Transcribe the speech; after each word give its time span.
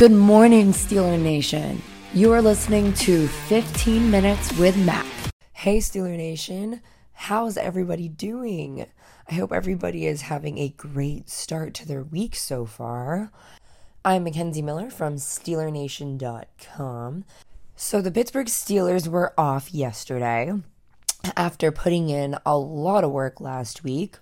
Good 0.00 0.10
morning, 0.10 0.72
Steeler 0.72 1.20
Nation. 1.20 1.80
You 2.12 2.32
are 2.32 2.42
listening 2.42 2.94
to 2.94 3.28
15 3.28 4.10
Minutes 4.10 4.52
with 4.58 4.76
Mac. 4.76 5.06
Hey, 5.52 5.78
Steeler 5.78 6.16
Nation. 6.16 6.80
How's 7.12 7.56
everybody 7.56 8.08
doing? 8.08 8.86
I 9.30 9.34
hope 9.34 9.52
everybody 9.52 10.08
is 10.08 10.22
having 10.22 10.58
a 10.58 10.70
great 10.70 11.30
start 11.30 11.74
to 11.74 11.86
their 11.86 12.02
week 12.02 12.34
so 12.34 12.66
far. 12.66 13.30
I'm 14.04 14.24
Mackenzie 14.24 14.62
Miller 14.62 14.90
from 14.90 15.14
SteelerNation.com. 15.14 17.24
So, 17.76 18.02
the 18.02 18.10
Pittsburgh 18.10 18.48
Steelers 18.48 19.06
were 19.06 19.32
off 19.38 19.72
yesterday 19.72 20.52
after 21.36 21.70
putting 21.70 22.10
in 22.10 22.36
a 22.44 22.58
lot 22.58 23.04
of 23.04 23.12
work 23.12 23.40
last 23.40 23.84
week. 23.84 24.16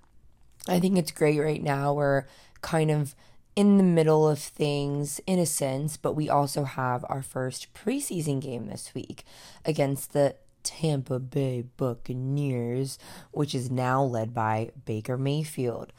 I 0.69 0.81
think 0.81 0.98
it's 0.98 1.12
great 1.12 1.41
right 1.41 1.62
now. 1.62 1.95
We're 1.95 2.27
kind 2.61 2.91
of 2.91 3.15
in 3.55 3.77
the 3.77 3.83
middle 3.83 4.29
of 4.29 4.38
things 4.38 5.20
in 5.27 5.38
a 5.38 5.47
sense, 5.47 5.97
but 5.97 6.15
we 6.15 6.29
also 6.29 6.65
have 6.65 7.05
our 7.09 7.23
first 7.23 7.73
preseason 7.75 8.41
game 8.41 8.66
this 8.66 8.95
week 8.95 9.25
against 9.65 10.12
the 10.12 10.37
Tampa 10.62 11.19
Bay 11.19 11.65
Buccaneers, 11.77 12.98
which 13.33 13.55
is 13.55 13.70
now 13.70 14.02
led 14.02 14.33
by 14.33 14.70
Baker 14.84 15.19
Mayfield. 15.19 15.92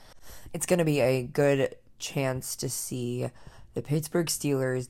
It's 0.53 0.65
going 0.65 0.79
to 0.79 0.85
be 0.85 0.99
a 1.01 1.23
good 1.23 1.75
chance 1.99 2.55
to 2.57 2.69
see 2.69 3.29
the 3.73 3.81
Pittsburgh 3.81 4.27
Steelers 4.27 4.89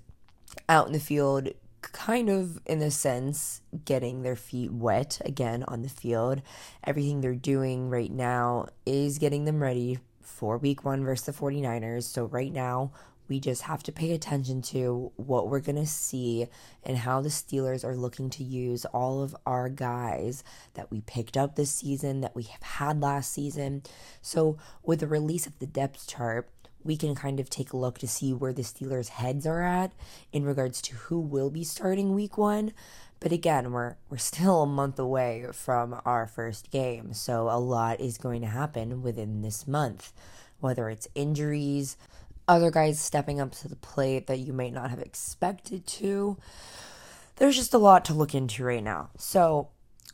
out 0.70 0.88
in 0.88 0.94
the 0.94 1.00
field, 1.00 1.50
kind 1.82 2.30
of 2.30 2.60
in 2.66 2.82
a 2.82 2.92
sense, 2.92 3.62
getting 3.84 4.22
their 4.22 4.36
feet 4.36 4.72
wet 4.72 5.20
again 5.26 5.64
on 5.68 5.82
the 5.82 5.90
field. 5.90 6.42
Everything 6.84 7.22
they're 7.22 7.36
doing 7.36 7.90
right 7.90 8.12
now 8.12 8.68
is 8.86 9.18
getting 9.18 9.46
them 9.46 9.62
ready 9.62 10.00
for 10.24 10.58
week 10.58 10.84
one 10.84 11.04
versus 11.04 11.26
the 11.26 11.32
49ers. 11.32 12.04
So, 12.04 12.26
right 12.26 12.52
now, 12.52 12.92
we 13.28 13.40
just 13.40 13.64
have 13.64 13.84
to 13.84 13.92
pay 13.92 14.12
attention 14.12 14.62
to 14.62 15.12
what 15.16 15.48
we're 15.48 15.60
going 15.60 15.78
to 15.78 15.86
see 15.86 16.48
and 16.84 16.98
how 16.98 17.22
the 17.22 17.30
Steelers 17.30 17.84
are 17.86 17.96
looking 17.96 18.30
to 18.32 18.44
use 18.44 18.86
all 18.86 19.24
of 19.24 19.36
our 19.46 19.70
guys 19.70 20.44
that 20.74 20.92
we 20.92 21.02
picked 21.02 21.38
up 21.38 21.56
this 21.56 21.72
season, 21.72 22.22
that 22.22 22.36
we 22.36 22.44
have 22.44 22.62
had 22.62 23.02
last 23.02 23.32
season. 23.32 23.84
So, 24.22 24.58
with 24.84 25.00
the 25.00 25.08
release 25.08 25.48
of 25.48 25.58
the 25.60 25.68
depth 25.68 26.08
chart, 26.08 26.50
we 26.84 26.98
can 26.98 27.16
kind 27.16 27.40
of 27.40 27.50
take 27.50 27.74
a 27.74 27.78
look 27.78 27.98
to 28.00 28.08
see 28.08 28.34
where 28.34 28.54
the 28.54 28.62
Steelers' 28.62 29.10
heads 29.10 29.46
are 29.46 29.62
at 29.62 29.92
in 30.32 30.46
regards 30.46 30.82
to 30.84 30.96
who 30.96 31.20
will 31.20 31.50
be 31.50 31.64
starting 31.64 32.14
week 32.14 32.38
one. 32.38 32.74
But 33.20 33.32
again, 33.32 33.72
we're 33.72 33.96
we're 34.10 34.18
still 34.18 34.64
a 34.64 34.68
month 34.68 35.00
away 35.00 35.46
from 35.54 36.00
our 36.06 36.28
first 36.28 36.72
game, 36.72 37.14
so 37.14 37.50
a 37.50 37.58
lot 37.58 38.02
is 38.02 38.18
going 38.18 38.42
to 38.42 38.48
happen 38.48 39.02
within 39.02 39.42
this 39.42 39.66
month. 39.66 40.12
Whether 40.60 40.90
it's 40.90 41.08
injuries, 41.16 41.98
other 42.48 42.72
guys 42.72 43.00
stepping 43.00 43.40
up 43.40 43.52
to 43.52 43.68
the 43.68 43.76
plate 43.76 44.28
that 44.28 44.40
you 44.40 44.54
might 44.54 44.74
not 44.74 44.90
have 44.90 45.00
expected 45.00 45.88
to. 45.88 46.38
There's 47.38 47.56
just 47.56 47.74
a 47.74 47.80
lot 47.80 48.06
to 48.06 48.14
look 48.14 48.36
into 48.36 48.64
right 48.64 48.84
now. 48.84 49.10
So, 49.18 49.70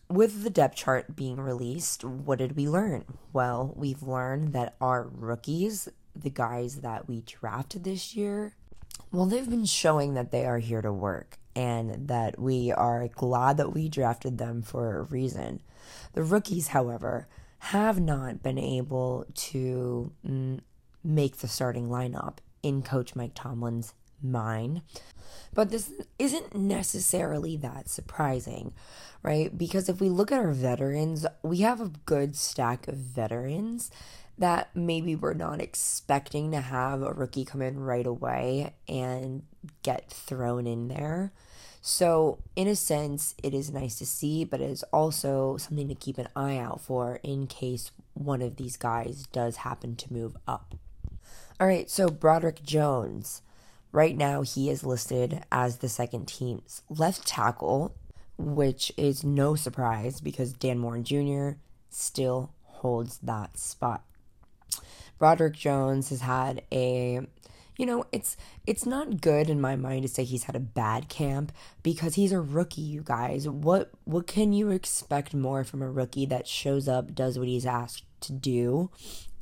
with 0.07 0.43
the 0.43 0.49
depth 0.49 0.75
chart 0.75 1.15
being 1.15 1.39
released, 1.39 2.03
what 2.03 2.39
did 2.39 2.55
we 2.55 2.67
learn? 2.67 3.05
Well, 3.33 3.73
we've 3.75 4.01
learned 4.01 4.53
that 4.53 4.75
our 4.81 5.07
rookies, 5.11 5.89
the 6.21 6.29
guys 6.29 6.81
that 6.81 7.07
we 7.07 7.21
drafted 7.21 7.83
this 7.83 8.15
year, 8.15 8.53
well, 9.11 9.25
they've 9.25 9.49
been 9.49 9.65
showing 9.65 10.13
that 10.13 10.31
they 10.31 10.45
are 10.45 10.59
here 10.59 10.81
to 10.81 10.93
work 10.93 11.37
and 11.55 12.07
that 12.07 12.39
we 12.39 12.71
are 12.71 13.07
glad 13.07 13.57
that 13.57 13.73
we 13.73 13.89
drafted 13.89 14.37
them 14.37 14.61
for 14.61 14.97
a 14.97 15.03
reason. 15.03 15.61
The 16.13 16.23
rookies, 16.23 16.69
however, 16.69 17.27
have 17.59 17.99
not 17.99 18.41
been 18.41 18.57
able 18.57 19.25
to 19.33 20.11
mm, 20.25 20.59
make 21.03 21.37
the 21.37 21.47
starting 21.47 21.89
lineup 21.89 22.37
in 22.63 22.81
Coach 22.81 23.15
Mike 23.15 23.33
Tomlin's 23.33 23.93
mind. 24.21 24.81
But 25.53 25.69
this 25.69 25.91
isn't 26.17 26.55
necessarily 26.55 27.57
that 27.57 27.89
surprising, 27.89 28.73
right? 29.23 29.55
Because 29.55 29.89
if 29.89 29.99
we 29.99 30.09
look 30.09 30.31
at 30.31 30.39
our 30.39 30.51
veterans, 30.51 31.25
we 31.41 31.57
have 31.59 31.81
a 31.81 31.91
good 32.05 32.35
stack 32.35 32.87
of 32.87 32.95
veterans 32.95 33.91
that 34.39 34.69
maybe 34.73 35.15
we're 35.15 35.33
not 35.33 35.61
expecting 35.61 36.51
to 36.51 36.61
have 36.61 37.01
a 37.01 37.13
rookie 37.13 37.45
come 37.45 37.61
in 37.61 37.79
right 37.79 38.05
away 38.05 38.73
and 38.87 39.43
get 39.83 40.09
thrown 40.09 40.65
in 40.65 40.87
there. 40.87 41.33
So, 41.81 42.39
in 42.55 42.67
a 42.67 42.75
sense, 42.75 43.35
it 43.41 43.53
is 43.53 43.71
nice 43.71 43.95
to 43.99 44.05
see, 44.05 44.43
but 44.43 44.61
it 44.61 44.69
is 44.69 44.83
also 44.91 45.57
something 45.57 45.87
to 45.87 45.95
keep 45.95 46.17
an 46.17 46.27
eye 46.35 46.57
out 46.57 46.81
for 46.81 47.19
in 47.23 47.47
case 47.47 47.91
one 48.13 48.41
of 48.41 48.57
these 48.57 48.75
guys 48.75 49.27
does 49.31 49.57
happen 49.57 49.95
to 49.95 50.13
move 50.13 50.35
up. 50.47 50.75
All 51.59 51.67
right, 51.67 51.89
so 51.89 52.09
Broderick 52.09 52.63
Jones. 52.63 53.41
Right 53.91 54.15
now, 54.15 54.43
he 54.43 54.69
is 54.69 54.83
listed 54.83 55.43
as 55.51 55.77
the 55.77 55.89
second 55.89 56.27
team's 56.27 56.83
left 56.89 57.25
tackle, 57.25 57.95
which 58.37 58.91
is 58.95 59.23
no 59.23 59.55
surprise 59.55 60.21
because 60.21 60.53
Dan 60.53 60.77
Moore 60.77 60.99
Jr. 60.99 61.57
still 61.89 62.53
holds 62.63 63.17
that 63.19 63.57
spot. 63.57 64.03
Broderick 65.17 65.55
Jones 65.55 66.09
has 66.09 66.21
had 66.21 66.63
a 66.71 67.21
you 67.79 67.85
know, 67.85 68.03
it's 68.11 68.35
it's 68.67 68.85
not 68.85 69.21
good 69.21 69.49
in 69.49 69.61
my 69.61 69.77
mind 69.77 70.03
to 70.03 70.09
say 70.09 70.25
he's 70.25 70.43
had 70.43 70.55
a 70.55 70.59
bad 70.59 71.07
camp 71.07 71.53
because 71.81 72.15
he's 72.15 72.33
a 72.33 72.41
rookie, 72.41 72.81
you 72.81 73.01
guys. 73.01 73.47
What 73.47 73.91
what 74.03 74.27
can 74.27 74.51
you 74.51 74.69
expect 74.69 75.33
more 75.33 75.63
from 75.63 75.81
a 75.81 75.89
rookie 75.89 76.25
that 76.25 76.45
shows 76.45 76.89
up, 76.89 77.15
does 77.15 77.39
what 77.39 77.47
he's 77.47 77.65
asked 77.65 78.03
to 78.21 78.33
do, 78.33 78.91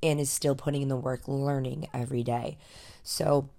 and 0.03 0.19
is 0.19 0.29
still 0.29 0.53
putting 0.53 0.83
in 0.83 0.87
the 0.87 0.95
work 0.95 1.27
learning 1.27 1.87
every 1.95 2.21
day. 2.21 2.59
So 3.01 3.49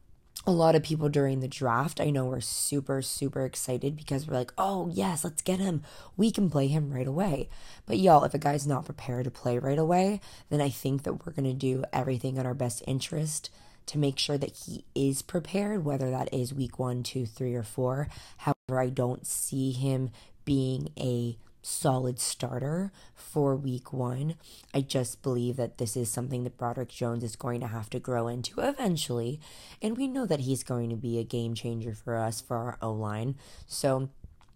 a 0.48 0.50
lot 0.50 0.74
of 0.74 0.82
people 0.82 1.10
during 1.10 1.40
the 1.40 1.46
draft, 1.46 2.00
I 2.00 2.08
know 2.08 2.24
were 2.24 2.40
super, 2.40 3.02
super 3.02 3.44
excited 3.44 3.98
because 3.98 4.26
we're 4.26 4.38
like, 4.38 4.54
oh, 4.56 4.88
yes, 4.90 5.22
let's 5.22 5.42
get 5.42 5.58
him. 5.58 5.82
We 6.16 6.30
can 6.30 6.48
play 6.48 6.68
him 6.68 6.90
right 6.90 7.06
away. 7.06 7.50
But 7.84 7.98
y'all, 7.98 8.24
if 8.24 8.32
a 8.32 8.38
guy's 8.38 8.66
not 8.66 8.86
prepared 8.86 9.24
to 9.24 9.30
play 9.30 9.58
right 9.58 9.78
away, 9.78 10.22
then 10.48 10.62
I 10.62 10.70
think 10.70 11.02
that 11.02 11.26
we're 11.26 11.34
going 11.34 11.44
to 11.44 11.52
do 11.52 11.84
everything 11.92 12.38
in 12.38 12.46
our 12.46 12.54
best 12.54 12.82
interest 12.86 13.50
to 13.86 13.98
make 13.98 14.18
sure 14.18 14.38
that 14.38 14.56
he 14.64 14.86
is 14.94 15.20
prepared, 15.20 15.84
whether 15.84 16.10
that 16.10 16.32
is 16.32 16.54
week 16.54 16.78
one, 16.78 17.02
two, 17.02 17.26
three, 17.26 17.54
or 17.54 17.62
four. 17.62 18.08
However, 18.38 18.80
I 18.80 18.88
don't 18.88 19.26
see 19.26 19.72
him 19.72 20.08
being 20.46 20.88
a 20.98 21.36
solid 21.62 22.18
starter 22.18 22.92
for 23.14 23.56
week 23.56 23.92
one. 23.92 24.34
I 24.72 24.80
just 24.80 25.22
believe 25.22 25.56
that 25.56 25.78
this 25.78 25.96
is 25.96 26.10
something 26.10 26.44
that 26.44 26.56
Broderick 26.56 26.88
Jones 26.88 27.24
is 27.24 27.36
going 27.36 27.60
to 27.60 27.66
have 27.66 27.90
to 27.90 27.98
grow 27.98 28.28
into 28.28 28.60
eventually. 28.60 29.40
And 29.82 29.96
we 29.96 30.08
know 30.08 30.26
that 30.26 30.40
he's 30.40 30.62
going 30.62 30.90
to 30.90 30.96
be 30.96 31.18
a 31.18 31.24
game 31.24 31.54
changer 31.54 31.94
for 31.94 32.16
us 32.16 32.40
for 32.40 32.56
our 32.56 32.78
O 32.80 32.92
line. 32.92 33.36
So 33.66 34.08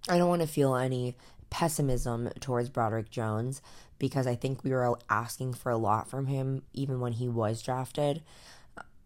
I 0.08 0.18
don't 0.18 0.28
want 0.28 0.42
to 0.42 0.48
feel 0.48 0.74
any 0.74 1.16
pessimism 1.50 2.30
towards 2.40 2.70
Broderick 2.70 3.10
Jones 3.10 3.60
because 3.98 4.26
I 4.26 4.34
think 4.34 4.64
we 4.64 4.70
were 4.70 4.98
asking 5.10 5.54
for 5.54 5.70
a 5.70 5.76
lot 5.76 6.08
from 6.08 6.26
him 6.26 6.62
even 6.72 6.98
when 6.98 7.12
he 7.12 7.28
was 7.28 7.62
drafted 7.62 8.22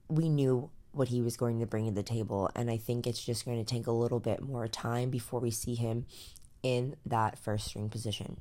we 0.09 0.29
knew 0.29 0.71
what 0.93 1.09
he 1.09 1.21
was 1.21 1.37
going 1.37 1.61
to 1.61 1.67
bring 1.67 1.87
to 1.87 1.93
the 1.93 2.03
table. 2.03 2.51
And 2.55 2.71
I 2.71 2.79
think 2.79 3.07
it's 3.07 3.25
just 3.25 3.45
going 3.45 3.63
to 3.63 3.75
take 3.75 3.87
a 3.87 3.93
little 3.93 4.21
bit 4.21 4.41
more 4.41 4.67
time 4.67 5.11
before 5.11 5.41
we 5.41 5.51
see 5.51 5.75
him 5.75 6.07
in 6.67 6.97
that 7.07 7.39
first 7.39 7.67
string 7.67 7.89
position. 7.89 8.39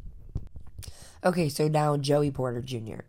Okay, 1.23 1.49
so 1.49 1.67
now 1.67 1.97
Joey 1.97 2.31
Porter 2.31 2.61
Jr. 2.61 3.01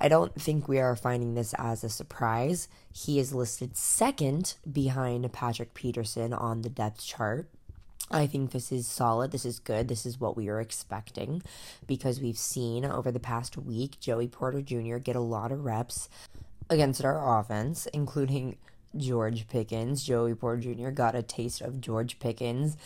I 0.00 0.08
don't 0.08 0.34
think 0.40 0.66
we 0.66 0.78
are 0.78 0.96
finding 0.96 1.34
this 1.34 1.54
as 1.58 1.84
a 1.84 1.88
surprise. 1.88 2.68
He 2.92 3.18
is 3.18 3.34
listed 3.34 3.76
second 3.76 4.54
behind 4.70 5.32
Patrick 5.32 5.74
Peterson 5.74 6.32
on 6.32 6.62
the 6.62 6.70
depth 6.70 7.04
chart. 7.04 7.48
I 8.10 8.26
think 8.26 8.50
this 8.50 8.72
is 8.72 8.86
solid. 8.86 9.30
This 9.30 9.44
is 9.44 9.58
good. 9.58 9.88
This 9.88 10.04
is 10.04 10.18
what 10.18 10.36
we 10.36 10.48
are 10.48 10.60
expecting 10.60 11.42
because 11.86 12.20
we've 12.20 12.38
seen 12.38 12.84
over 12.84 13.12
the 13.12 13.20
past 13.20 13.56
week 13.56 14.00
Joey 14.00 14.26
Porter 14.26 14.62
Jr. 14.62 14.96
get 14.96 15.14
a 15.14 15.20
lot 15.20 15.52
of 15.52 15.64
reps 15.64 16.08
against 16.68 17.04
our 17.04 17.38
offense, 17.38 17.86
including 17.92 18.56
George 18.96 19.48
Pickens. 19.48 20.02
Joey 20.02 20.34
Porter 20.34 20.74
Jr. 20.74 20.90
got 20.90 21.14
a 21.14 21.22
taste 21.22 21.60
of 21.60 21.80
George 21.80 22.18
Pickens. 22.18 22.76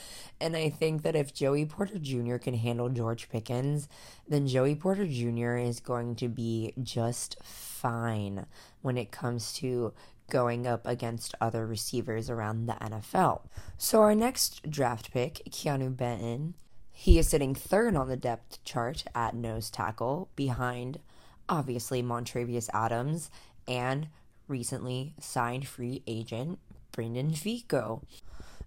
And 0.40 0.56
I 0.56 0.68
think 0.70 1.02
that 1.02 1.16
if 1.16 1.34
Joey 1.34 1.64
Porter 1.64 1.98
Jr. 1.98 2.36
can 2.36 2.54
handle 2.54 2.88
George 2.88 3.28
Pickens, 3.28 3.88
then 4.28 4.46
Joey 4.46 4.74
Porter 4.74 5.06
Jr. 5.06 5.56
is 5.56 5.80
going 5.80 6.16
to 6.16 6.28
be 6.28 6.72
just 6.82 7.36
fine 7.42 8.46
when 8.82 8.96
it 8.96 9.10
comes 9.10 9.52
to 9.54 9.92
going 10.30 10.66
up 10.66 10.86
against 10.86 11.34
other 11.40 11.66
receivers 11.66 12.30
around 12.30 12.66
the 12.66 12.74
NFL. 12.74 13.42
So 13.76 14.00
our 14.00 14.14
next 14.14 14.70
draft 14.70 15.12
pick, 15.12 15.42
Keanu 15.50 15.94
Benton, 15.96 16.54
he 16.90 17.18
is 17.18 17.28
sitting 17.28 17.54
third 17.54 17.96
on 17.96 18.08
the 18.08 18.16
depth 18.16 18.62
chart 18.64 19.04
at 19.14 19.34
nose 19.34 19.68
tackle 19.68 20.28
behind 20.36 21.00
obviously 21.48 22.02
Montravius 22.02 22.70
Adams 22.72 23.30
and 23.66 24.08
recently 24.48 25.14
signed 25.20 25.66
free 25.66 26.02
agent 26.06 26.58
Brendan 26.92 27.30
Vico. 27.30 28.02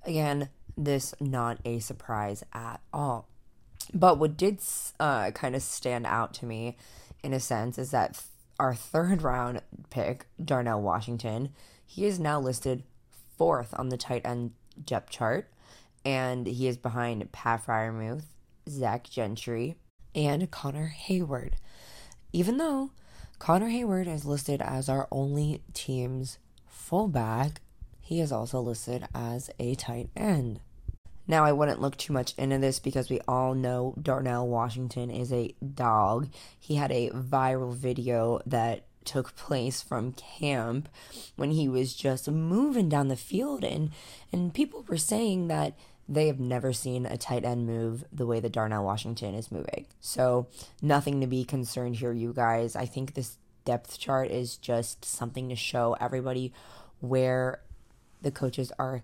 Again, 0.05 0.49
this 0.77 1.13
not 1.19 1.59
a 1.65 1.79
surprise 1.79 2.43
at 2.53 2.81
all. 2.93 3.27
But 3.93 4.19
what 4.19 4.37
did 4.37 4.59
uh, 4.99 5.31
kind 5.31 5.55
of 5.55 5.61
stand 5.61 6.05
out 6.05 6.33
to 6.35 6.45
me, 6.45 6.77
in 7.23 7.33
a 7.33 7.39
sense, 7.39 7.77
is 7.77 7.91
that 7.91 8.21
our 8.59 8.75
third 8.75 9.21
round 9.21 9.61
pick, 9.89 10.27
Darnell 10.43 10.81
Washington, 10.81 11.49
he 11.85 12.05
is 12.05 12.19
now 12.19 12.39
listed 12.39 12.83
fourth 13.37 13.73
on 13.77 13.89
the 13.89 13.97
tight 13.97 14.23
end 14.25 14.51
depth 14.83 15.09
chart, 15.09 15.49
and 16.03 16.47
he 16.47 16.67
is 16.67 16.77
behind 16.77 17.31
Pat 17.31 17.65
Freiermuth, 17.65 18.25
Zach 18.69 19.09
Gentry, 19.09 19.77
and 20.13 20.49
Connor 20.51 20.93
Heyward. 21.07 21.53
Even 22.33 22.57
though 22.57 22.91
Connor 23.39 23.69
Heyward 23.69 24.07
is 24.07 24.25
listed 24.25 24.61
as 24.61 24.89
our 24.89 25.07
only 25.11 25.61
team's 25.73 26.39
fullback, 26.65 27.61
he 27.99 28.19
is 28.19 28.31
also 28.31 28.59
listed 28.59 29.07
as 29.13 29.49
a 29.59 29.75
tight 29.75 30.09
end. 30.15 30.59
Now, 31.27 31.43
I 31.43 31.51
wouldn't 31.51 31.81
look 31.81 31.97
too 31.97 32.13
much 32.13 32.33
into 32.37 32.57
this 32.57 32.79
because 32.79 33.09
we 33.09 33.19
all 33.27 33.53
know 33.53 33.93
Darnell 34.01 34.47
Washington 34.47 35.11
is 35.11 35.31
a 35.33 35.53
dog. 35.73 36.29
He 36.57 36.75
had 36.75 36.91
a 36.91 37.09
viral 37.09 37.75
video 37.75 38.39
that 38.45 38.85
took 39.03 39.35
place 39.35 39.81
from 39.81 40.13
camp 40.13 40.89
when 41.35 41.51
he 41.51 41.67
was 41.67 41.93
just 41.93 42.29
moving 42.29 42.89
down 42.89 43.07
the 43.07 43.15
field 43.15 43.63
and 43.63 43.89
and 44.33 44.53
people 44.53 44.83
were 44.89 44.97
saying 44.97 45.47
that 45.47 45.77
they 46.09 46.27
have 46.27 46.39
never 46.39 46.71
seen 46.73 47.05
a 47.05 47.17
tight 47.17 47.43
end 47.43 47.67
move 47.67 48.05
the 48.11 48.25
way 48.25 48.39
that 48.39 48.51
Darnell 48.51 48.83
Washington 48.83 49.33
is 49.33 49.51
moving. 49.51 49.87
So, 49.99 50.47
nothing 50.81 51.21
to 51.21 51.27
be 51.27 51.43
concerned 51.43 51.97
here, 51.97 52.13
you 52.13 52.33
guys. 52.33 52.75
I 52.75 52.85
think 52.85 53.13
this 53.13 53.37
depth 53.65 53.99
chart 53.99 54.31
is 54.31 54.57
just 54.57 55.03
something 55.03 55.49
to 55.49 55.55
show 55.55 55.97
everybody 55.99 56.53
where 56.99 57.61
the 58.21 58.31
coaches 58.31 58.71
are 58.79 59.03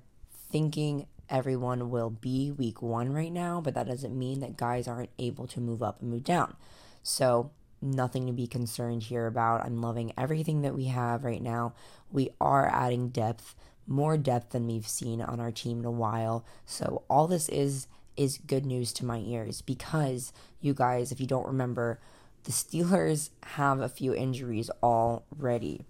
thinking 0.49 1.07
everyone 1.29 1.89
will 1.89 2.09
be 2.09 2.51
week 2.51 2.81
one 2.81 3.11
right 3.11 3.31
now, 3.31 3.59
but 3.59 3.73
that 3.73 3.87
doesn't 3.87 4.17
mean 4.17 4.39
that 4.39 4.55
guys 4.55 4.87
aren't 4.87 5.09
able 5.19 5.47
to 5.47 5.59
move 5.59 5.83
up 5.83 6.01
and 6.01 6.09
move 6.09 6.23
down. 6.23 6.55
So, 7.01 7.51
nothing 7.81 8.27
to 8.27 8.31
be 8.31 8.47
concerned 8.47 9.03
here 9.03 9.27
about. 9.27 9.65
I'm 9.65 9.81
loving 9.81 10.13
everything 10.17 10.61
that 10.61 10.75
we 10.75 10.85
have 10.85 11.25
right 11.25 11.41
now. 11.41 11.73
We 12.11 12.29
are 12.39 12.69
adding 12.71 13.09
depth, 13.09 13.55
more 13.87 14.17
depth 14.17 14.51
than 14.51 14.67
we've 14.67 14.87
seen 14.87 15.21
on 15.21 15.39
our 15.39 15.51
team 15.51 15.79
in 15.79 15.85
a 15.85 15.91
while. 15.91 16.45
So, 16.65 17.03
all 17.09 17.27
this 17.27 17.49
is 17.49 17.87
is 18.15 18.37
good 18.45 18.65
news 18.65 18.93
to 18.93 19.05
my 19.05 19.17
ears 19.19 19.61
because 19.61 20.31
you 20.61 20.73
guys, 20.73 21.11
if 21.11 21.19
you 21.19 21.25
don't 21.25 21.47
remember, 21.47 21.99
the 22.43 22.51
Steelers 22.51 23.31
have 23.43 23.79
a 23.79 23.89
few 23.89 24.13
injuries 24.13 24.69
already. 24.83 25.85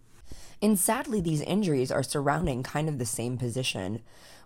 And 0.62 0.80
sadly, 0.80 1.20
these 1.20 1.42
injuries 1.42 1.92
are 1.92 2.04
surrounding 2.04 2.64
kind 2.64 2.88
of 2.88 2.98
the 2.98 3.06
same 3.06 3.38
position 3.38 4.02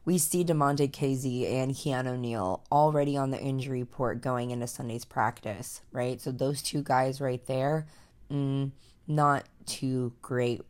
we 0.08 0.18
see 0.18 0.46
Damontae 0.46 0.90
Kazee 0.90 1.52
and 1.52 1.74
Keanu 1.74 2.18
Neal 2.18 2.64
already 2.72 3.18
on 3.18 3.32
the 3.32 3.42
injury 3.42 3.82
report 3.82 4.22
going 4.22 4.52
into 4.52 4.66
Sunday's 4.66 5.04
practice, 5.04 5.82
right? 5.92 6.22
So 6.22 6.32
those 6.32 6.62
two 6.62 6.82
guys 6.82 7.20
right 7.20 7.46
there, 7.46 7.88
mm, 8.32 8.72
not 9.06 9.44
too 9.66 10.14
great. 10.22 10.62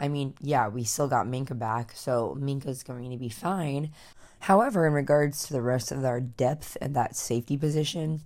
I 0.00 0.08
mean, 0.08 0.34
yeah, 0.40 0.68
we 0.68 0.82
still 0.84 1.08
got 1.08 1.26
Minkah 1.26 1.58
back, 1.58 1.92
so 1.94 2.36
Minkah's 2.40 2.82
going 2.82 3.10
to 3.10 3.18
be 3.18 3.28
fine. 3.28 3.90
However, 4.40 4.86
in 4.86 4.94
regards 4.94 5.46
to 5.46 5.52
the 5.52 5.60
rest 5.60 5.92
of 5.92 6.04
our 6.04 6.20
depth 6.20 6.78
at 6.80 6.94
that 6.94 7.14
safety 7.14 7.58
position, 7.58 8.22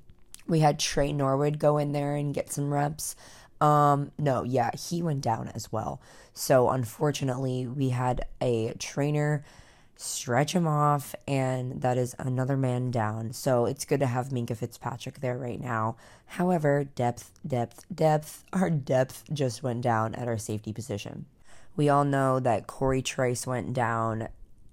we 0.46 0.60
had 0.60 0.78
Tre 0.78 1.12
Norwood 1.12 1.58
go 1.58 1.78
in 1.78 1.90
there 1.90 2.14
and 2.14 2.32
get 2.32 2.52
some 2.52 2.72
reps. 2.72 3.16
Um, 3.60 4.12
no, 4.18 4.44
yeah, 4.44 4.70
he 4.76 5.02
went 5.02 5.22
down 5.22 5.50
as 5.54 5.72
well. 5.72 6.00
So 6.32 6.70
unfortunately, 6.70 7.66
we 7.66 7.88
had 7.88 8.26
a 8.40 8.74
trainer 8.78 9.44
stretch 9.96 10.52
him 10.52 10.68
off, 10.68 11.14
and 11.26 11.80
that 11.82 11.98
is 11.98 12.14
another 12.18 12.56
man 12.56 12.92
down. 12.92 13.32
So 13.32 13.64
it's 13.64 13.84
good 13.84 14.00
to 14.00 14.06
have 14.06 14.28
Minkah 14.28 14.56
Fitzpatrick 14.56 15.20
there 15.20 15.38
right 15.38 15.60
now. 15.60 15.96
However, 16.26 16.84
depth, 16.84 17.32
depth, 17.46 17.84
depth, 17.92 18.44
our 18.52 18.70
depth 18.70 19.24
just 19.32 19.62
went 19.64 19.82
down 19.82 20.14
at 20.14 20.28
our 20.28 20.38
safety 20.38 20.72
position. 20.72 21.26
We 21.76 21.88
all 21.88 22.04
know 22.04 22.38
that 22.38 22.66
Cory 22.66 23.02
Trice 23.02 23.46
went 23.46 23.72
down, 23.72 24.28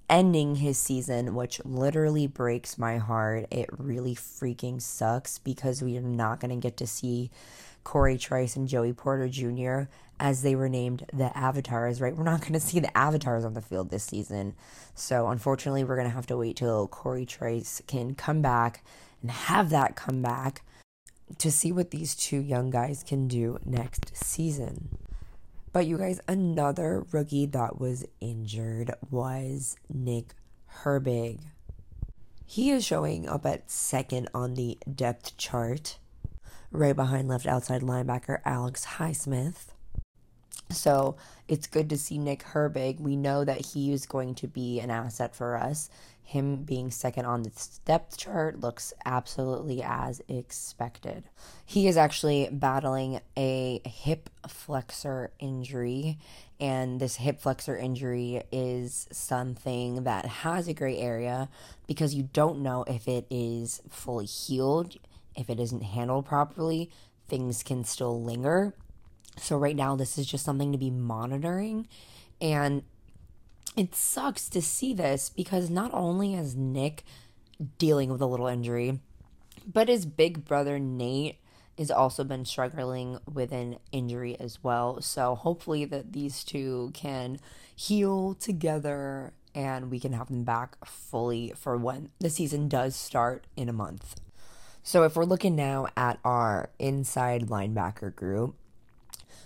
ending 0.08 0.58
his 0.58 0.78
season, 0.78 1.34
which 1.34 1.64
literally 1.66 2.28
breaks 2.28 2.78
my 2.78 2.98
heart. 2.98 3.48
It 3.50 3.70
really 3.78 4.14
freaking 4.14 4.80
sucks 4.82 5.40
because 5.40 5.82
we 5.82 5.98
are 5.98 6.02
not 6.02 6.40
going 6.40 6.52
to 6.52 6.62
get 6.62 6.78
to 6.78 6.86
see 6.86 7.32
Cory 7.84 8.18
Trice 8.20 8.56
and 8.56 8.68
Joey 8.68 8.94
Porter 8.94 9.28
Jr. 9.28 9.90
as 10.20 10.44
they 10.44 10.56
were 10.56 10.70
named 10.70 11.06
the 11.12 11.36
avatars, 11.36 12.00
right? 12.00 12.16
We're 12.16 12.24
not 12.24 12.42
going 12.42 12.54
to 12.54 12.60
see 12.60 12.80
the 12.80 12.96
avatars 12.96 13.44
on 13.46 13.56
the 13.56 13.62
field 13.62 13.90
this 13.90 14.04
season. 14.04 14.54
So 14.94 15.28
unfortunately, 15.28 15.84
we're 15.84 15.96
going 15.96 16.08
to 16.08 16.14
have 16.14 16.28
to 16.28 16.38
wait 16.38 16.58
till 16.58 16.88
Cory 16.88 17.26
Trice 17.26 17.82
can 17.88 18.14
come 18.14 18.44
back 18.44 18.84
and 19.24 19.32
have 19.32 19.72
that 19.72 19.96
come 19.96 20.22
back 20.22 20.62
to 21.40 21.52
see 21.52 21.72
what 21.72 21.90
these 21.90 22.14
two 22.14 22.40
young 22.40 22.70
guys 22.70 23.04
can 23.04 23.28
do 23.28 23.58
next 23.66 24.16
season. 24.16 24.98
But 25.74 25.88
you 25.88 25.98
guys, 25.98 26.20
another 26.28 27.06
rookie 27.12 27.46
that 27.46 27.80
was 27.80 28.06
injured 28.20 28.94
was 29.10 29.78
Nick 29.92 30.34
Herbig. 30.84 31.40
He 32.46 32.72
is 32.72 32.84
showing 32.84 33.30
up 33.30 33.46
at 33.46 33.72
second 33.72 34.28
on 34.34 34.56
the 34.56 34.78
depth 34.94 35.38
chart 35.38 35.98
right 36.72 36.96
behind 36.96 37.30
left 37.30 37.46
outside 37.46 37.82
linebacker 37.82 38.40
Alex 38.44 38.86
Highsmith. 38.98 39.68
So 40.74 41.16
it's 41.48 41.68
good 41.68 41.90
to 41.90 41.98
see 41.98 42.18
Nick 42.18 42.44
Herbig. 42.44 43.00
We 43.00 43.16
know 43.16 43.44
that 43.44 43.66
he 43.68 43.92
is 43.94 44.06
going 44.06 44.36
to 44.36 44.48
be 44.48 44.80
an 44.80 44.90
asset 44.90 45.36
for 45.36 45.56
us. 45.56 45.90
Him 46.24 46.64
being 46.64 46.92
second 46.92 47.26
on 47.26 47.44
the 47.44 47.52
depth 47.84 48.18
chart 48.18 48.62
looks 48.62 48.94
absolutely 49.04 49.84
as 49.84 50.22
expected. 50.30 51.26
He 51.66 51.88
is 51.88 51.98
actually 51.98 52.48
battling 52.52 53.20
a 53.36 53.82
hip 53.86 54.30
flexor 54.48 55.32
injury, 55.40 56.20
and 56.58 57.02
this 57.02 57.18
hip 57.18 57.42
flexor 57.42 57.76
injury 57.76 58.44
is 58.50 59.10
something 59.12 60.04
that 60.04 60.26
has 60.26 60.70
a 60.70 60.74
gray 60.74 60.98
area 60.98 61.50
because 61.86 62.16
you 62.16 62.30
don't 62.32 62.62
know 62.62 62.86
if 62.88 63.10
it 63.10 63.26
is 63.30 63.82
fully 63.90 64.26
healed 64.26 64.96
if 65.36 65.50
it 65.50 65.60
isn't 65.60 65.84
handled 65.84 66.26
properly, 66.26 66.90
things 67.28 67.64
can 67.64 67.84
still 67.84 68.22
linger. 68.22 68.74
So, 69.38 69.58
right 69.58 69.76
now, 69.76 69.96
this 69.96 70.18
is 70.18 70.28
just 70.28 70.46
something 70.46 70.72
to 70.72 70.78
be 70.78 70.90
monitoring. 70.90 71.88
And 72.40 72.84
it 73.76 73.96
sucks 73.96 74.50
to 74.50 74.62
see 74.62 74.94
this 74.94 75.30
because 75.30 75.70
not 75.70 75.94
only 75.94 76.36
is 76.36 76.56
Nick 76.56 77.04
dealing 77.78 78.10
with 78.10 78.22
a 78.22 78.26
little 78.26 78.48
injury, 78.48 79.00
but 79.72 79.88
his 79.88 80.06
big 80.06 80.46
brother 80.46 80.80
Nate 80.80 81.38
has 81.78 81.92
also 81.92 82.24
been 82.24 82.46
struggling 82.46 83.20
with 83.32 83.52
an 83.52 83.78
injury 83.92 84.38
as 84.40 84.64
well. 84.64 85.02
So 85.02 85.36
hopefully 85.36 85.86
that 85.86 86.14
these 86.14 86.44
two 86.44 86.92
can 86.94 87.40
heal 87.76 88.36
together 88.36 89.34
and 89.54 89.90
we 89.90 90.00
can 90.00 90.14
have 90.14 90.28
them 90.28 90.44
back 90.44 90.84
fully 90.86 91.54
for 91.56 91.78
when 91.78 92.10
the 92.20 92.30
season 92.30 92.68
does 92.68 92.96
start 92.96 93.46
in 93.56 93.70
a 93.70 93.74
month. 93.74 94.20
So 94.84 95.04
if 95.04 95.16
we're 95.16 95.26
looking 95.26 95.56
now 95.56 95.88
at 95.96 96.20
our 96.26 96.70
inside 96.80 97.48
linebacker 97.48 98.16
group, 98.16 98.56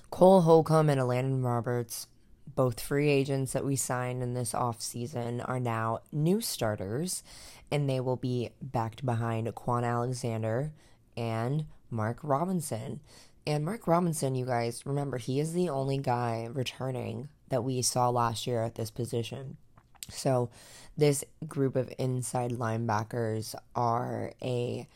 Cole 0.09 0.41
Holcomb 0.41 0.89
and 0.89 1.00
Elandon 1.00 1.43
Roberts, 1.43 2.07
both 2.55 2.79
free 2.79 3.09
agents 3.09 3.53
that 3.53 3.65
we 3.65 3.75
signed 3.75 4.24
in 4.24 4.33
this 4.33 4.53
offseason, 4.53 5.43
are 5.47 5.59
now 5.59 6.00
new 6.12 6.41
starters, 6.41 7.24
and 7.71 7.89
they 7.89 8.00
will 8.00 8.15
be 8.15 8.51
backed 8.62 9.05
behind 9.05 9.47
Kwon 9.55 9.83
Alexander 9.83 10.71
and 11.17 11.65
Mark 11.89 12.19
Robinson. 12.24 13.01
And 13.47 13.63
Mark 13.63 13.88
Robinson, 13.88 14.35
you 14.35 14.45
guys, 14.45 14.85
remember, 14.85 15.17
he 15.17 15.39
is 15.39 15.53
the 15.53 15.69
only 15.69 15.97
guy 15.97 16.47
returning 16.51 17.29
that 17.50 17.63
we 17.63 17.81
saw 17.81 18.09
last 18.09 18.47
year 18.47 18.63
at 18.63 18.75
this 18.75 18.89
position. 18.89 19.57
So, 20.09 20.50
this 20.97 21.24
group 21.47 21.75
of 21.75 21.91
inside 21.97 22.51
linebackers 22.51 23.55
are 23.75 24.31
a 24.41 24.88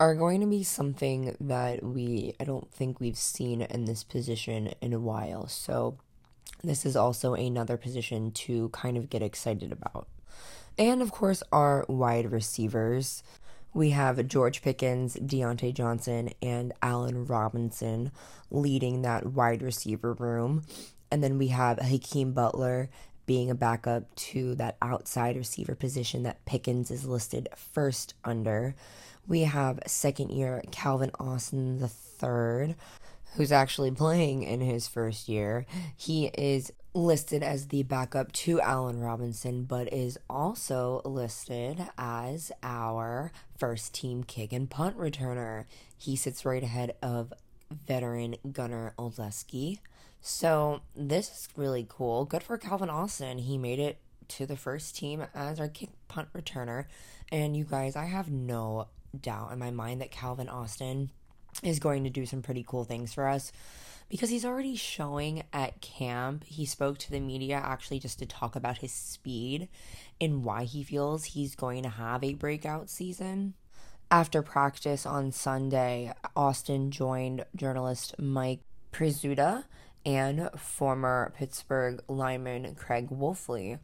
are 0.00 0.14
going 0.14 0.40
to 0.40 0.46
be 0.46 0.62
something 0.62 1.36
that 1.38 1.84
we 1.84 2.34
I 2.40 2.44
don't 2.44 2.72
think 2.72 2.98
we've 2.98 3.18
seen 3.18 3.60
in 3.60 3.84
this 3.84 4.02
position 4.02 4.72
in 4.80 4.94
a 4.94 4.98
while. 4.98 5.46
So 5.46 5.98
this 6.64 6.86
is 6.86 6.96
also 6.96 7.34
another 7.34 7.76
position 7.76 8.32
to 8.32 8.70
kind 8.70 8.96
of 8.96 9.10
get 9.10 9.22
excited 9.22 9.70
about. 9.70 10.08
And 10.78 11.02
of 11.02 11.12
course, 11.12 11.42
our 11.52 11.84
wide 11.88 12.32
receivers. 12.32 13.22
We 13.72 13.90
have 13.90 14.26
George 14.26 14.62
Pickens, 14.62 15.14
Diontae 15.14 15.74
Johnson, 15.74 16.30
and 16.42 16.72
Allen 16.82 17.26
Robinson 17.26 18.10
leading 18.50 19.02
that 19.02 19.26
wide 19.26 19.62
receiver 19.62 20.14
room. 20.14 20.64
And 21.12 21.22
then 21.22 21.38
we 21.38 21.48
have 21.48 21.78
Hakeem 21.78 22.32
Butler 22.32 22.88
being 23.30 23.48
a 23.48 23.54
backup 23.54 24.12
to 24.16 24.56
that 24.56 24.76
outside 24.82 25.36
receiver 25.36 25.76
position 25.76 26.24
that 26.24 26.44
Pickens 26.46 26.90
is 26.90 27.06
listed 27.06 27.48
first 27.54 28.14
under 28.24 28.74
we 29.30 29.42
have 29.42 29.78
second 29.86 30.30
year 30.30 30.62
Calvin 30.72 31.12
Austin 31.20 31.78
the 31.78 31.86
third, 31.86 32.74
who's 33.36 33.52
actually 33.52 33.92
playing 33.92 34.42
in 34.42 34.60
his 34.60 34.88
first 34.88 35.28
year. 35.28 35.66
He 35.96 36.26
is 36.26 36.72
listed 36.92 37.40
as 37.42 37.68
the 37.68 37.84
backup 37.84 38.32
to 38.32 38.60
Allen 38.60 38.98
Robinson, 38.98 39.62
but 39.62 39.92
is 39.92 40.18
also 40.28 41.00
listed 41.04 41.86
as 41.96 42.50
our 42.64 43.30
first 43.56 43.94
team 43.94 44.24
kick 44.24 44.52
and 44.52 44.68
punt 44.68 44.98
returner. 44.98 45.66
He 45.96 46.16
sits 46.16 46.44
right 46.44 46.64
ahead 46.64 46.94
of 47.00 47.32
veteran 47.86 48.34
Gunnar 48.50 48.94
Olszewski. 48.98 49.78
So 50.20 50.82
this 50.94 51.28
is 51.28 51.48
really 51.56 51.86
cool. 51.88 52.24
Good 52.24 52.42
for 52.42 52.58
Calvin 52.58 52.90
Austin. 52.90 53.38
He 53.38 53.56
made 53.56 53.78
it 53.78 53.98
to 54.28 54.46
the 54.46 54.56
first 54.56 54.96
team 54.96 55.24
as 55.34 55.58
our 55.58 55.68
kick 55.68 55.90
punt 56.08 56.28
returner. 56.32 56.84
And 57.32 57.56
you 57.56 57.64
guys, 57.64 57.96
I 57.96 58.04
have 58.04 58.30
no 58.30 58.88
doubt 59.18 59.52
in 59.52 59.58
my 59.58 59.70
mind 59.70 60.00
that 60.00 60.10
Calvin 60.10 60.48
Austin 60.48 61.10
is 61.62 61.78
going 61.78 62.04
to 62.04 62.10
do 62.10 62.26
some 62.26 62.42
pretty 62.42 62.64
cool 62.66 62.84
things 62.84 63.12
for 63.12 63.26
us 63.26 63.50
because 64.08 64.30
he's 64.30 64.44
already 64.44 64.76
showing 64.76 65.42
at 65.52 65.80
camp. 65.80 66.44
He 66.44 66.66
spoke 66.66 66.98
to 66.98 67.10
the 67.10 67.20
media 67.20 67.56
actually 67.56 67.98
just 67.98 68.18
to 68.18 68.26
talk 68.26 68.56
about 68.56 68.78
his 68.78 68.92
speed 68.92 69.68
and 70.20 70.44
why 70.44 70.64
he 70.64 70.82
feels 70.82 71.24
he's 71.24 71.54
going 71.54 71.82
to 71.82 71.88
have 71.88 72.22
a 72.22 72.34
breakout 72.34 72.90
season. 72.90 73.54
After 74.10 74.42
practice 74.42 75.06
on 75.06 75.32
Sunday, 75.32 76.12
Austin 76.36 76.90
joined 76.90 77.44
journalist 77.54 78.14
Mike 78.18 78.60
Prisuta 78.92 79.64
and 80.04 80.50
former 80.56 81.32
Pittsburgh 81.36 82.02
lineman 82.08 82.74
Craig 82.74 83.08
Wolfley 83.10 83.78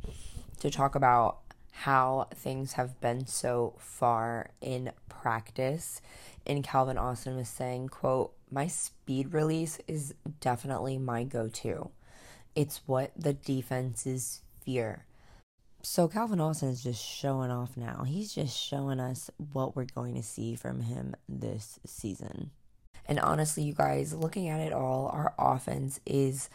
to 0.61 0.71
talk 0.71 0.95
about 0.95 1.39
how 1.73 2.29
things 2.35 2.73
have 2.75 2.99
been 3.01 3.27
so 3.27 3.75
far 3.79 4.51
in 4.61 4.93
practice. 5.09 6.01
And 6.47 6.65
Calvin 6.65 6.97
Austin 6.97 7.37
was 7.37 7.49
saying, 7.49 7.89
quote, 7.89 8.33
my 8.51 8.67
speed 8.67 9.35
release 9.35 9.79
is 9.87 10.15
definitely 10.41 10.97
my 10.97 11.25
go-to. 11.25 11.91
It's 12.55 12.81
what 12.87 13.13
the 13.17 13.35
defenses 13.35 14.41
fear. 14.65 15.05
So 15.83 16.09
Calvin 16.09 16.41
Austin 16.41 16.71
is 16.71 16.83
just 16.83 17.05
showing 17.05 17.51
off 17.51 17.77
now. 17.77 18.05
He's 18.07 18.35
just 18.35 18.59
showing 18.59 18.99
us 18.99 19.31
what 19.53 19.77
we're 19.77 19.85
going 19.85 20.15
to 20.15 20.23
see 20.23 20.55
from 20.55 20.81
him 20.81 21.15
this 21.29 21.79
season. 21.85 22.51
And 23.09 23.21
honestly, 23.21 23.63
you 23.63 23.75
guys, 23.75 24.15
looking 24.15 24.49
at 24.49 24.61
it 24.61 24.73
all, 24.73 25.09
our 25.13 25.35
offense 25.39 26.01
is 26.07 26.49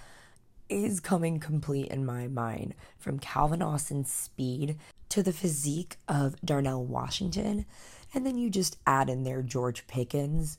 is 0.70 1.01
coming 1.01 1.38
complete 1.38 1.88
in 1.88 2.05
my 2.05 2.27
mind. 2.27 2.74
From 2.98 3.20
Calvin 3.20 3.62
Austin's 3.62 4.12
speed 4.12 4.77
to 5.10 5.22
the 5.22 5.34
physique 5.34 5.98
of 6.08 6.39
Darnell 6.43 6.86
Washington, 6.86 7.65
and 8.13 8.25
then 8.25 8.38
you 8.38 8.50
just 8.50 8.77
add 8.88 9.10
in 9.10 9.24
there 9.24 9.41
George 9.41 9.86
Pickens. 9.88 10.58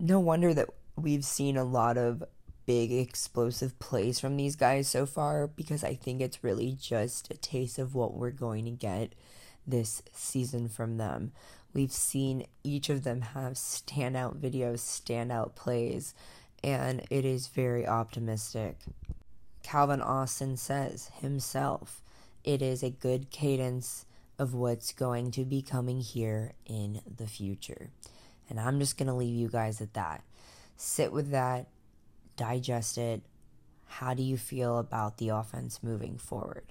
No 0.00 0.18
wonder 0.18 0.52
that 0.54 0.68
we've 0.96 1.24
seen 1.24 1.56
a 1.56 1.64
lot 1.64 1.96
of 1.96 2.24
big 2.66 2.92
explosive 2.92 3.78
plays 3.78 4.20
from 4.20 4.36
these 4.36 4.56
guys 4.56 4.88
so 4.88 5.06
far 5.06 5.46
because 5.46 5.82
I 5.82 5.94
think 5.94 6.20
it's 6.20 6.44
really 6.44 6.72
just 6.72 7.30
a 7.30 7.36
taste 7.36 7.78
of 7.78 7.94
what 7.94 8.14
we're 8.14 8.30
going 8.30 8.64
to 8.64 8.70
get 8.70 9.14
this 9.66 10.02
season 10.12 10.68
from 10.68 10.96
them. 10.96 11.32
We've 11.74 11.92
seen 11.92 12.46
each 12.62 12.90
of 12.90 13.04
them 13.04 13.20
have 13.20 13.54
standout 13.54 14.36
videos, 14.36 14.80
standout 14.80 15.54
plays, 15.54 16.14
and 16.62 17.02
it 17.10 17.24
is 17.24 17.48
very 17.48 17.86
optimistic. 17.86 18.76
Calvin 19.62 20.02
Austin 20.02 20.56
says 20.56 21.10
himself, 21.20 22.02
it 22.44 22.60
is 22.60 22.82
a 22.82 22.90
good 22.90 23.30
cadence 23.30 24.04
of 24.38 24.54
what's 24.54 24.92
going 24.92 25.30
to 25.30 25.44
be 25.44 25.62
coming 25.62 26.00
here 26.00 26.52
in 26.66 27.00
the 27.16 27.26
future. 27.26 27.90
And 28.50 28.58
I'm 28.58 28.80
just 28.80 28.98
going 28.98 29.06
to 29.06 29.14
leave 29.14 29.34
you 29.34 29.48
guys 29.48 29.80
at 29.80 29.94
that. 29.94 30.22
Sit 30.76 31.12
with 31.12 31.30
that, 31.30 31.68
digest 32.36 32.98
it. 32.98 33.22
How 33.86 34.14
do 34.14 34.22
you 34.22 34.36
feel 34.36 34.78
about 34.78 35.18
the 35.18 35.28
offense 35.28 35.82
moving 35.82 36.18
forward? 36.18 36.64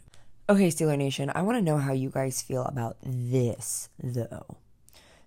Okay, 0.50 0.68
Steeler 0.68 0.98
Nation, 0.98 1.32
I 1.34 1.44
want 1.44 1.58
to 1.58 1.62
know 1.62 1.78
how 1.78 1.94
you 1.94 2.10
guys 2.10 2.42
feel 2.42 2.64
about 2.66 2.98
this, 3.02 3.90
though. 4.02 4.58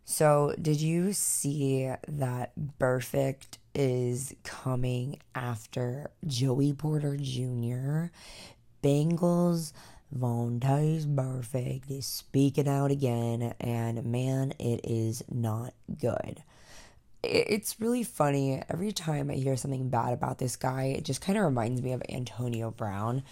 So, 0.07 0.55
did 0.61 0.83
you 0.83 1.15
see 1.15 1.91
that 2.07 2.53
Burfict 2.79 3.57
is 3.75 4.35
coming 4.45 5.19
after 5.35 6.11
Joey 6.27 6.75
Porter 6.75 7.17
Jr.? 7.17 8.07
Bengals 8.83 9.73
Vontaze 10.15 11.07
Burfict 11.07 11.91
is 11.91 12.07
speaking 12.07 12.69
out 12.69 12.91
again, 12.91 13.55
and 13.59 14.05
man, 14.05 14.53
it 14.59 14.81
is 14.85 15.25
not 15.31 15.73
good. 15.99 16.43
It's 17.23 17.81
really 17.81 18.03
funny. 18.03 18.63
Every 18.69 18.93
time 18.93 19.31
I 19.31 19.35
hear 19.35 19.57
something 19.57 19.89
bad 19.89 20.13
about 20.13 20.37
this 20.37 20.57
guy, 20.57 20.95
it 20.99 21.07
just 21.07 21.23
kind 21.23 21.39
of 21.39 21.45
reminds 21.45 21.81
me 21.81 21.93
of 21.93 22.03
Antonio 22.11 22.71
Brown. 22.71 23.23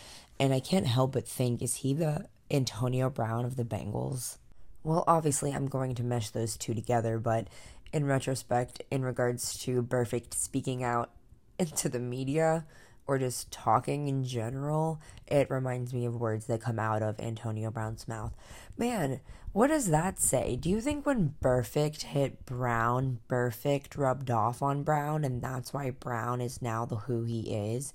And 0.41 0.55
I 0.55 0.61
can't 0.61 0.87
help 0.87 1.13
but 1.13 1.29
think, 1.29 1.61
is 1.61 1.77
he 1.77 1.93
the 1.93 2.29
Antonio 2.51 3.11
Brown 3.11 3.45
of 3.45 3.57
the 3.57 3.65
Bengals? 3.65 4.39
Well, 4.85 5.05
obviously, 5.07 5.53
I'm 5.53 5.69
going 5.69 5.95
to 5.97 6.03
mesh 6.03 6.31
those 6.31 6.57
two 6.57 6.75
together, 6.75 7.19
but 7.19 7.49
in 7.93 8.07
retrospect, 8.07 8.83
in 8.91 9.05
regards 9.05 9.57
to 9.61 9.83
Burfict 9.83 10.35
speaking 10.35 10.83
out 10.83 11.11
into 11.59 11.89
the 11.89 12.01
media 12.01 12.65
or 13.07 13.19
just 13.19 13.51
talking 13.51 14.09
in 14.09 14.25
general, 14.25 15.01
it 15.27 15.51
reminds 15.51 15.93
me 15.93 16.07
of 16.07 16.21
words 16.21 16.47
that 16.47 16.61
come 16.61 16.79
out 16.79 17.03
of 17.03 17.19
Antonio 17.21 17.71
Brown's 17.71 18.07
mouth. 18.07 18.33
Man, 18.77 19.21
what 19.53 19.67
does 19.69 19.91
that 19.91 20.19
say? 20.19 20.57
Do 20.57 20.71
you 20.71 20.81
think 20.81 21.05
when 21.05 21.35
Burfict 21.43 22.03
hit 22.03 22.47
Brown, 22.47 23.19
Burfict 23.29 23.99
rubbed 23.99 24.31
off 24.31 24.63
on 24.63 24.83
Brown, 24.83 25.25
and 25.25 25.43
that's 25.43 25.75
why 25.75 25.91
Brown 25.91 26.41
is 26.41 26.63
now 26.63 26.85
the 26.85 26.97
who 26.97 27.25
he 27.25 27.75
is? 27.75 27.93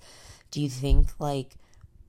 Do 0.50 0.60
you 0.60 0.68
think, 0.68 1.08
like, 1.18 1.56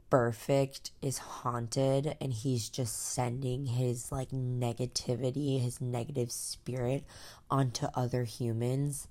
Burfict 0.09 0.91
is 1.01 1.19
haunted 1.19 2.15
and 2.19 2.33
he's 2.33 2.69
just 2.69 3.13
sending 3.13 3.67
his 3.67 4.11
like 4.11 4.29
negativity, 4.29 5.61
his 5.61 5.79
negative 5.79 6.31
spirit 6.31 7.03
onto 7.49 7.87
other 7.93 8.23
humans. 8.23 9.07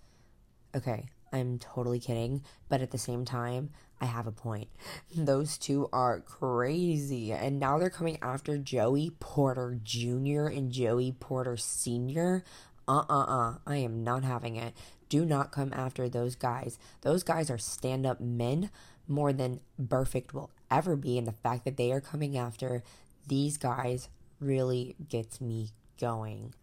Okay, 0.74 1.06
I'm 1.32 1.58
totally 1.58 2.00
kidding, 2.00 2.42
but 2.68 2.82
at 2.82 2.90
the 2.90 2.98
same 2.98 3.24
time, 3.24 3.70
I 4.00 4.06
have 4.06 4.26
a 4.26 4.32
point. 4.32 4.68
Those 5.16 5.58
two 5.58 5.88
are 5.92 6.20
crazy, 6.20 7.32
and 7.32 7.58
now 7.58 7.78
they're 7.78 7.90
coming 7.90 8.18
after 8.22 8.58
Joey 8.58 9.10
Porter 9.18 9.78
Jr. 9.82 10.46
and 10.46 10.70
Joey 10.70 11.12
Porter 11.12 11.56
Sr. 11.56 12.44
Uh 12.86 13.04
uh 13.08 13.24
uh, 13.24 13.54
I 13.66 13.76
am 13.76 14.02
not 14.02 14.24
having 14.24 14.56
it. 14.56 14.74
Do 15.08 15.24
not 15.24 15.52
come 15.52 15.72
after 15.74 16.08
those 16.08 16.34
guys. 16.34 16.78
Those 17.02 17.22
guys 17.22 17.50
are 17.50 17.58
stand 17.58 18.06
up 18.06 18.20
men 18.20 18.70
more 19.08 19.32
than 19.32 19.60
Burfict 19.80 20.32
will 20.32 20.50
ever 20.70 20.96
be. 20.96 21.18
And 21.18 21.26
the 21.26 21.32
fact 21.32 21.64
that 21.64 21.76
they 21.76 21.92
are 21.92 22.00
coming 22.00 22.36
after 22.36 22.82
these 23.26 23.56
guys 23.56 24.08
really 24.40 24.96
gets 25.08 25.40
me 25.40 25.70
going. 26.00 26.54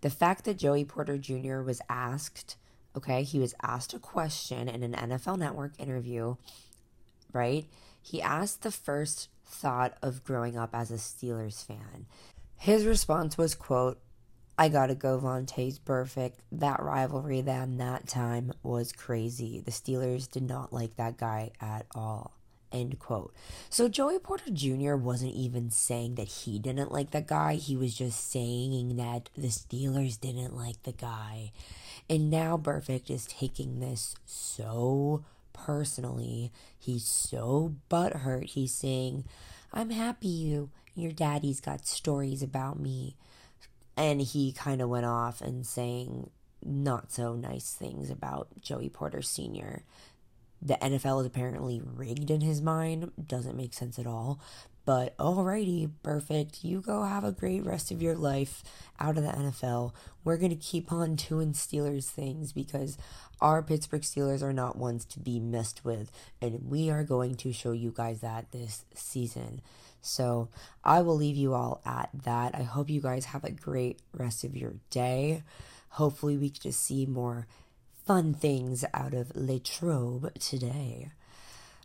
The 0.00 0.10
fact 0.10 0.44
that 0.44 0.58
Joey 0.58 0.84
Porter 0.84 1.16
Jr. 1.16 1.60
was 1.60 1.80
asked, 1.88 2.56
okay, 2.96 3.22
he 3.22 3.38
was 3.38 3.54
asked 3.62 3.94
a 3.94 3.98
question 3.98 4.68
in 4.68 4.82
an 4.82 5.10
NFL 5.10 5.38
Network 5.38 5.72
interview, 5.78 6.36
right? 7.32 7.66
He 8.00 8.20
asked 8.20 8.62
the 8.62 8.72
first 8.72 9.28
thought 9.44 9.96
of 10.02 10.24
growing 10.24 10.56
up 10.56 10.70
as 10.72 10.90
a 10.90 10.94
Steelers 10.94 11.64
fan. 11.64 12.06
His 12.56 12.84
response 12.84 13.38
was, 13.38 13.54
quote, 13.54 14.00
I 14.62 14.68
gotta 14.68 14.94
go 14.94 15.18
Vontaze 15.18 15.80
Burfict. 15.80 16.34
That 16.52 16.80
rivalry 16.80 17.40
then 17.40 17.78
that 17.78 18.06
time 18.06 18.52
was 18.62 18.92
crazy. 18.92 19.58
The 19.58 19.72
Steelers 19.72 20.30
did 20.30 20.44
not 20.44 20.72
like 20.72 20.94
that 20.98 21.16
guy 21.16 21.50
at 21.60 21.86
all. 21.96 22.36
End 22.70 23.00
quote. 23.00 23.34
So 23.70 23.88
Joey 23.88 24.20
Porter 24.20 24.52
Jr. 24.52 24.94
wasn't 24.94 25.34
even 25.34 25.70
saying 25.70 26.14
that 26.14 26.28
he 26.28 26.60
didn't 26.60 26.92
like 26.92 27.10
the 27.10 27.22
guy. 27.22 27.54
He 27.54 27.76
was 27.76 27.92
just 27.92 28.30
saying 28.30 28.94
that 28.98 29.30
the 29.36 29.48
Steelers 29.48 30.20
didn't 30.20 30.56
like 30.56 30.80
the 30.84 30.92
guy. 30.92 31.50
And 32.08 32.30
now 32.30 32.56
Burfict 32.56 33.10
is 33.10 33.26
taking 33.26 33.80
this 33.80 34.14
so 34.24 35.24
personally. 35.52 36.52
He's 36.78 37.04
so 37.04 37.74
butthurt. 37.90 38.50
He's 38.50 38.72
saying, 38.72 39.24
I'm 39.72 39.90
happy 39.90 40.28
you 40.28 40.70
your 40.94 41.10
daddy's 41.10 41.60
got 41.60 41.84
stories 41.84 42.44
about 42.44 42.78
me. 42.78 43.16
And 43.96 44.20
he 44.20 44.52
kind 44.52 44.80
of 44.80 44.88
went 44.88 45.06
off 45.06 45.40
and 45.40 45.66
saying 45.66 46.30
not 46.64 47.12
so 47.12 47.34
nice 47.34 47.72
things 47.72 48.10
about 48.10 48.48
Joey 48.60 48.88
Porter 48.88 49.22
Sr 49.22 49.82
the 50.62 50.74
NFL 50.74 51.20
is 51.20 51.26
apparently 51.26 51.82
rigged 51.84 52.30
in 52.30 52.40
his 52.40 52.62
mind. 52.62 53.10
Doesn't 53.26 53.56
make 53.56 53.74
sense 53.74 53.98
at 53.98 54.06
all. 54.06 54.38
But 54.84 55.16
alrighty, 55.16 55.90
Burfict. 56.02 56.64
You 56.64 56.80
go 56.80 57.04
have 57.04 57.24
a 57.24 57.32
great 57.32 57.64
rest 57.64 57.90
of 57.90 58.02
your 58.02 58.16
life 58.16 58.64
out 58.98 59.16
of 59.16 59.22
the 59.22 59.30
NFL. 59.30 59.92
We're 60.24 60.36
going 60.36 60.50
to 60.50 60.56
keep 60.56 60.90
on 60.92 61.14
doing 61.14 61.52
Steelers 61.52 62.08
things 62.08 62.52
because 62.52 62.98
our 63.40 63.62
Pittsburgh 63.62 64.02
Steelers 64.02 64.42
are 64.42 64.52
not 64.52 64.76
ones 64.76 65.04
to 65.06 65.20
be 65.20 65.38
messed 65.38 65.84
with. 65.84 66.10
And 66.40 66.68
we 66.68 66.90
are 66.90 67.04
going 67.04 67.36
to 67.36 67.52
show 67.52 67.72
you 67.72 67.92
guys 67.94 68.20
that 68.20 68.50
this 68.50 68.84
season. 68.94 69.60
So 70.00 70.48
I 70.84 71.02
will 71.02 71.16
leave 71.16 71.36
you 71.36 71.54
all 71.54 71.80
at 71.86 72.10
that. 72.24 72.54
I 72.56 72.62
hope 72.62 72.90
you 72.90 73.00
guys 73.00 73.26
have 73.26 73.44
a 73.44 73.52
great 73.52 74.00
rest 74.12 74.42
of 74.42 74.56
your 74.56 74.74
day. 74.90 75.44
Hopefully, 75.90 76.36
we 76.36 76.50
can 76.50 76.62
just 76.62 76.82
see 76.82 77.06
more 77.06 77.46
fun 78.04 78.34
things 78.34 78.84
out 78.92 79.14
of 79.14 79.30
Latrobe 79.36 80.34
today. 80.40 81.10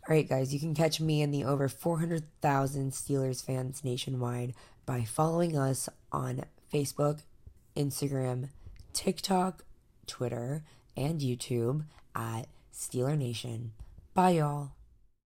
All 0.08 0.14
right, 0.14 0.26
guys, 0.26 0.54
you 0.54 0.58
can 0.58 0.72
catch 0.72 1.02
me 1.02 1.20
and 1.20 1.34
the 1.34 1.44
over 1.44 1.68
400,000 1.68 2.92
Steelers 2.92 3.44
fans 3.44 3.84
nationwide 3.84 4.54
by 4.86 5.04
following 5.04 5.54
us 5.54 5.86
on 6.10 6.44
Facebook, 6.72 7.20
Instagram, 7.76 8.48
TikTok, 8.94 9.64
Twitter, 10.06 10.64
and 10.96 11.20
YouTube 11.20 11.84
at 12.16 12.46
Steeler 12.72 13.18
Nation. 13.18 13.72
Bye, 14.14 14.30
y'all. 14.30 14.70